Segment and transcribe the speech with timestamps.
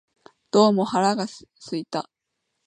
[0.49, 1.27] どうも腹が
[1.59, 2.09] 空いた